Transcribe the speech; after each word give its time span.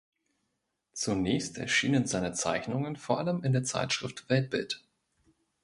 Zunächst 0.93 1.59
erschienen 1.59 2.07
seine 2.07 2.33
Zeichnungen 2.33 2.95
vor 2.95 3.19
allem 3.19 3.43
in 3.43 3.53
der 3.53 3.63
Zeitschrift 3.63 4.27
"Weltbild". 4.29 4.83